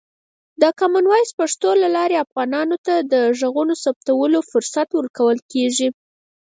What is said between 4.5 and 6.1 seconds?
فرصت ورکول کېږي.